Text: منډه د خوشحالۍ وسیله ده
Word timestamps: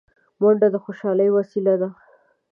منډه 0.41 0.67
د 0.71 0.75
خوشحالۍ 0.83 1.29
وسیله 1.31 1.73
ده 1.81 1.89